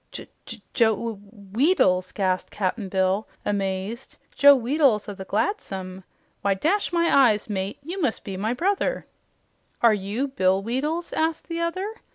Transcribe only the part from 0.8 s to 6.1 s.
Wee Weedles!" gasped Cap'n Bill, amazed. "Joe Weedles o' the 'Gladsome'!